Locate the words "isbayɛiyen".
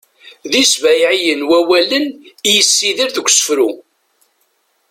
0.63-1.41